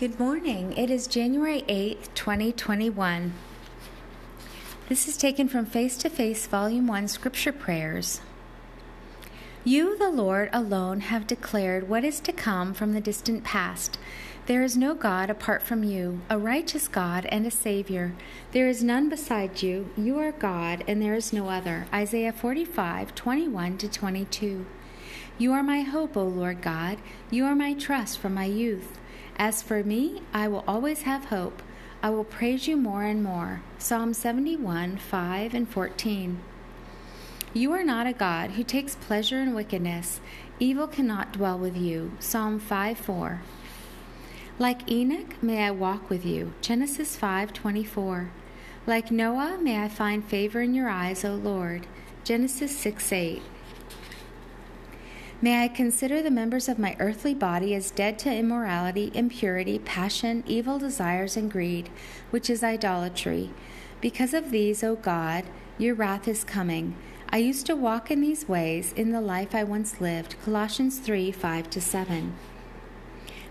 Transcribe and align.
Good 0.00 0.18
morning. 0.18 0.72
It 0.78 0.88
is 0.88 1.06
January 1.06 1.60
8th, 1.68 2.14
2021. 2.14 3.34
This 4.88 5.06
is 5.06 5.18
taken 5.18 5.46
from 5.46 5.66
Face 5.66 5.98
to 5.98 6.08
Face, 6.08 6.46
Volume 6.46 6.86
1, 6.86 7.06
Scripture 7.06 7.52
Prayers. 7.52 8.22
You, 9.62 9.98
the 9.98 10.08
Lord, 10.08 10.48
alone 10.54 11.00
have 11.00 11.26
declared 11.26 11.90
what 11.90 12.02
is 12.02 12.18
to 12.20 12.32
come 12.32 12.72
from 12.72 12.94
the 12.94 13.02
distant 13.02 13.44
past. 13.44 13.98
There 14.46 14.62
is 14.62 14.74
no 14.74 14.94
God 14.94 15.28
apart 15.28 15.60
from 15.60 15.84
you, 15.84 16.22
a 16.30 16.38
righteous 16.38 16.88
God 16.88 17.26
and 17.26 17.46
a 17.46 17.50
Savior. 17.50 18.14
There 18.52 18.68
is 18.68 18.82
none 18.82 19.10
beside 19.10 19.62
you. 19.62 19.90
You 19.98 20.18
are 20.18 20.32
God, 20.32 20.82
and 20.88 21.02
there 21.02 21.14
is 21.14 21.30
no 21.30 21.50
other. 21.50 21.84
Isaiah 21.92 22.32
45, 22.32 23.14
21 23.14 23.76
to 23.76 23.86
22. 23.86 24.64
You 25.36 25.52
are 25.52 25.62
my 25.62 25.82
hope, 25.82 26.16
O 26.16 26.24
Lord 26.24 26.62
God. 26.62 26.96
You 27.30 27.44
are 27.44 27.54
my 27.54 27.74
trust 27.74 28.18
from 28.18 28.32
my 28.32 28.46
youth. 28.46 28.98
As 29.40 29.62
for 29.62 29.82
me, 29.82 30.20
I 30.34 30.48
will 30.48 30.64
always 30.68 31.02
have 31.02 31.24
hope. 31.24 31.62
I 32.02 32.10
will 32.10 32.24
praise 32.24 32.68
you 32.68 32.76
more 32.76 33.04
and 33.04 33.24
more. 33.24 33.62
Psalm 33.78 34.12
71, 34.12 34.98
5 34.98 35.54
and 35.54 35.66
14. 35.66 36.38
You 37.54 37.72
are 37.72 37.82
not 37.82 38.06
a 38.06 38.12
God 38.12 38.50
who 38.50 38.62
takes 38.62 38.96
pleasure 38.96 39.40
in 39.40 39.54
wickedness. 39.54 40.20
Evil 40.58 40.86
cannot 40.86 41.32
dwell 41.32 41.58
with 41.58 41.74
you. 41.74 42.12
Psalm 42.18 42.60
5, 42.60 42.98
4. 42.98 43.40
Like 44.58 44.90
Enoch, 44.92 45.42
may 45.42 45.64
I 45.64 45.70
walk 45.70 46.10
with 46.10 46.26
you. 46.26 46.52
Genesis 46.60 47.16
5:24. 47.16 48.28
Like 48.86 49.10
Noah, 49.10 49.56
may 49.58 49.82
I 49.82 49.88
find 49.88 50.22
favor 50.22 50.60
in 50.60 50.74
your 50.74 50.90
eyes, 50.90 51.24
O 51.24 51.34
Lord. 51.34 51.86
Genesis 52.24 52.76
6:8. 52.76 53.40
May 55.42 55.64
I 55.64 55.68
consider 55.68 56.20
the 56.20 56.30
members 56.30 56.68
of 56.68 56.78
my 56.78 56.94
earthly 56.98 57.32
body 57.32 57.74
as 57.74 57.90
dead 57.90 58.18
to 58.20 58.34
immorality, 58.34 59.10
impurity, 59.14 59.78
passion, 59.78 60.44
evil 60.46 60.78
desires, 60.78 61.34
and 61.34 61.50
greed, 61.50 61.88
which 62.28 62.50
is 62.50 62.62
idolatry. 62.62 63.48
Because 64.02 64.34
of 64.34 64.50
these, 64.50 64.84
O 64.84 64.96
God, 64.96 65.44
your 65.78 65.94
wrath 65.94 66.28
is 66.28 66.44
coming. 66.44 66.94
I 67.30 67.38
used 67.38 67.64
to 67.66 67.76
walk 67.76 68.10
in 68.10 68.20
these 68.20 68.50
ways 68.50 68.92
in 68.92 69.12
the 69.12 69.22
life 69.22 69.54
I 69.54 69.64
once 69.64 69.98
lived. 69.98 70.36
Colossians 70.44 70.98
3 70.98 71.32
5 71.32 71.70
to 71.70 71.80
7. 71.80 72.34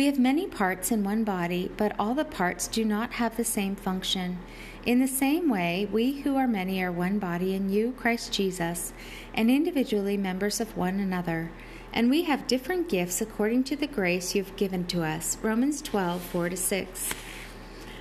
We 0.00 0.06
have 0.06 0.18
many 0.18 0.46
parts 0.46 0.90
in 0.90 1.04
one 1.04 1.24
body, 1.24 1.70
but 1.76 1.94
all 1.98 2.14
the 2.14 2.24
parts 2.24 2.68
do 2.68 2.86
not 2.86 3.12
have 3.12 3.36
the 3.36 3.44
same 3.44 3.76
function. 3.76 4.38
In 4.86 4.98
the 4.98 5.06
same 5.06 5.50
way, 5.50 5.90
we 5.92 6.22
who 6.22 6.36
are 6.36 6.48
many 6.48 6.82
are 6.82 6.90
one 6.90 7.18
body 7.18 7.54
in 7.54 7.68
you, 7.68 7.92
Christ 7.98 8.32
Jesus, 8.32 8.94
and 9.34 9.50
individually 9.50 10.16
members 10.16 10.58
of 10.58 10.74
one 10.74 11.00
another. 11.00 11.50
And 11.92 12.08
we 12.08 12.22
have 12.22 12.46
different 12.46 12.88
gifts 12.88 13.20
according 13.20 13.64
to 13.64 13.76
the 13.76 13.86
grace 13.86 14.34
you 14.34 14.42
have 14.42 14.56
given 14.56 14.86
to 14.86 15.02
us. 15.02 15.36
Romans 15.42 15.82
12, 15.82 16.22
4 16.22 16.56
6. 16.56 17.10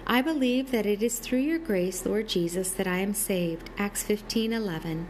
I 0.08 0.22
believe 0.22 0.72
that 0.72 0.86
it 0.86 1.04
is 1.04 1.20
through 1.20 1.40
your 1.40 1.60
grace, 1.60 2.06
Lord 2.06 2.30
Jesus, 2.30 2.72
that 2.72 2.88
I 2.88 3.00
am 3.00 3.14
saved. 3.14 3.72
Acts 3.78 4.04
15, 4.04 4.54
11. 4.54 5.10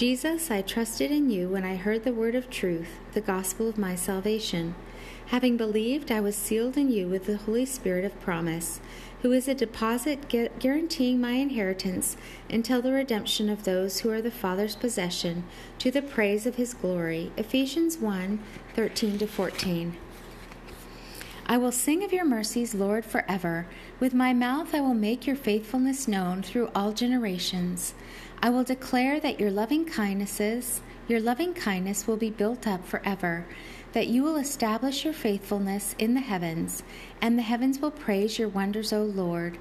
Jesus, 0.00 0.50
I 0.50 0.62
trusted 0.62 1.10
in 1.10 1.28
you 1.28 1.50
when 1.50 1.62
I 1.62 1.76
heard 1.76 2.04
the 2.04 2.14
word 2.14 2.34
of 2.34 2.48
truth, 2.48 2.88
the 3.12 3.20
gospel 3.20 3.68
of 3.68 3.76
my 3.76 3.94
salvation. 3.94 4.74
Having 5.26 5.58
believed, 5.58 6.10
I 6.10 6.22
was 6.22 6.34
sealed 6.34 6.78
in 6.78 6.90
you 6.90 7.06
with 7.06 7.26
the 7.26 7.36
Holy 7.36 7.66
Spirit 7.66 8.06
of 8.06 8.18
promise 8.22 8.80
who 9.20 9.30
is 9.32 9.46
a 9.46 9.52
deposit 9.52 10.26
guaranteeing 10.58 11.20
my 11.20 11.32
inheritance 11.32 12.16
until 12.48 12.80
the 12.80 12.92
redemption 12.92 13.50
of 13.50 13.64
those 13.64 14.00
who 14.00 14.10
are 14.10 14.22
the 14.22 14.30
Father's 14.30 14.74
possession 14.74 15.44
to 15.78 15.90
the 15.90 16.00
praise 16.00 16.46
of 16.46 16.54
his 16.54 16.72
glory. 16.72 17.30
Ephesians 17.36 17.98
1 17.98 18.42
13 18.74 19.18
14. 19.18 19.98
I 21.50 21.56
will 21.56 21.72
sing 21.72 22.04
of 22.04 22.12
your 22.12 22.24
mercies, 22.24 22.76
Lord, 22.76 23.04
forever. 23.04 23.66
With 23.98 24.14
my 24.14 24.32
mouth 24.32 24.72
I 24.72 24.80
will 24.80 24.94
make 24.94 25.26
your 25.26 25.34
faithfulness 25.34 26.06
known 26.06 26.42
through 26.44 26.70
all 26.76 26.92
generations. 26.92 27.92
I 28.40 28.50
will 28.50 28.62
declare 28.62 29.18
that 29.18 29.40
your 29.40 29.50
loving 29.50 29.84
kindnesses, 29.84 30.80
your 31.08 31.18
loving 31.18 31.52
kindness 31.52 32.06
will 32.06 32.16
be 32.16 32.30
built 32.30 32.68
up 32.68 32.86
forever 32.86 33.46
that 33.94 34.06
you 34.06 34.22
will 34.22 34.36
establish 34.36 35.04
your 35.04 35.12
faithfulness 35.12 35.96
in 35.98 36.14
the 36.14 36.20
heavens, 36.20 36.84
and 37.20 37.36
the 37.36 37.42
heavens 37.42 37.80
will 37.80 37.90
praise 37.90 38.38
your 38.38 38.48
wonders, 38.48 38.92
O 38.92 39.02
Lord. 39.02 39.58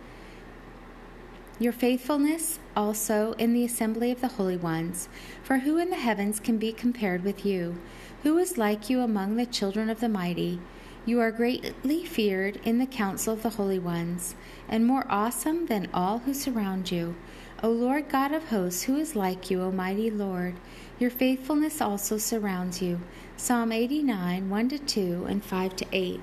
Your 1.58 1.74
faithfulness 1.74 2.60
also 2.76 3.34
in 3.40 3.54
the 3.54 3.66
assembly 3.66 4.12
of 4.12 4.22
the 4.22 4.28
holy 4.28 4.58
ones. 4.58 5.10
For 5.42 5.58
who 5.58 5.80
in 5.80 5.90
the 5.90 5.96
heavens 5.96 6.40
can 6.40 6.60
be 6.60 6.72
compared 6.72 7.24
with 7.24 7.44
you? 7.44 7.82
Who 8.22 8.38
is 8.38 8.60
like 8.60 8.92
you 8.92 9.02
among 9.02 9.36
the 9.36 9.48
children 9.48 9.90
of 9.90 10.00
the 10.00 10.08
mighty? 10.08 10.60
You 11.10 11.20
are 11.22 11.32
greatly 11.32 12.06
feared 12.06 12.60
in 12.64 12.78
the 12.78 12.86
council 12.86 13.34
of 13.34 13.42
the 13.42 13.50
holy 13.50 13.80
ones, 13.80 14.36
and 14.68 14.86
more 14.86 15.08
awesome 15.10 15.66
than 15.66 15.90
all 15.92 16.20
who 16.20 16.36
surround 16.36 16.92
you. 16.92 17.16
O 17.64 17.72
Lord 17.72 18.10
God 18.10 18.32
of 18.32 18.50
hosts, 18.50 18.84
who 18.84 18.96
is 18.96 19.16
like 19.16 19.50
you, 19.50 19.60
O 19.64 19.72
mighty 19.72 20.12
Lord? 20.12 20.54
Your 21.00 21.10
faithfulness 21.10 21.82
also 21.82 22.20
surrounds 22.20 22.80
you. 22.80 23.00
Psalm 23.38 23.72
89, 23.72 24.52
1 24.52 24.70
2 24.70 25.26
and 25.28 25.44
5 25.44 25.74
8. 25.92 26.22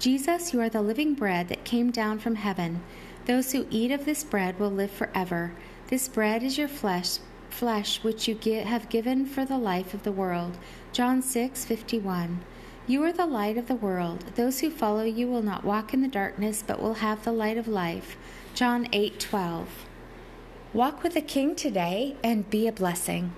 Jesus, 0.00 0.52
you 0.52 0.60
are 0.60 0.68
the 0.68 0.82
living 0.82 1.14
bread 1.14 1.46
that 1.46 1.62
came 1.62 1.92
down 1.92 2.18
from 2.18 2.34
heaven. 2.34 2.82
Those 3.26 3.52
who 3.52 3.68
eat 3.70 3.92
of 3.92 4.04
this 4.04 4.24
bread 4.24 4.58
will 4.58 4.72
live 4.72 4.90
forever. 4.90 5.52
This 5.86 6.08
bread 6.08 6.42
is 6.42 6.58
your 6.58 6.66
flesh, 6.66 7.18
flesh 7.50 8.02
which 8.02 8.26
you 8.26 8.36
have 8.64 8.88
given 8.88 9.26
for 9.26 9.44
the 9.44 9.58
life 9.58 9.94
of 9.94 10.02
the 10.02 10.10
world. 10.10 10.58
John 10.92 11.22
6, 11.22 11.64
51. 11.64 12.40
You 12.90 13.04
are 13.04 13.12
the 13.12 13.24
light 13.24 13.56
of 13.56 13.68
the 13.68 13.76
world. 13.76 14.24
Those 14.34 14.58
who 14.58 14.68
follow 14.68 15.04
you 15.04 15.28
will 15.28 15.42
not 15.42 15.62
walk 15.62 15.94
in 15.94 16.02
the 16.02 16.08
darkness, 16.08 16.64
but 16.66 16.82
will 16.82 16.94
have 16.94 17.22
the 17.22 17.30
light 17.30 17.56
of 17.56 17.68
life. 17.68 18.16
John 18.52 18.88
8, 18.90 19.20
12. 19.20 19.68
Walk 20.72 21.04
with 21.04 21.14
the 21.14 21.20
King 21.20 21.54
today 21.54 22.16
and 22.24 22.50
be 22.50 22.66
a 22.66 22.72
blessing. 22.72 23.32